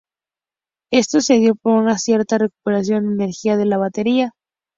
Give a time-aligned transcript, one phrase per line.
[0.91, 4.33] Esto se dio por una cierta recuperación de energía de la batería.